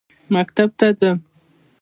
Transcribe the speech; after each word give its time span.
مکتب 0.33 0.69
ته 0.79 0.87
ځم. 0.99 1.17